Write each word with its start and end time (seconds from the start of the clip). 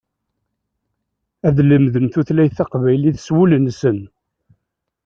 Ad 1.47 1.57
lemden 1.63 2.05
tutlayt 2.11 2.53
taqbaylit 2.57 3.17
s 3.25 3.27
wul-nsen. 3.35 3.99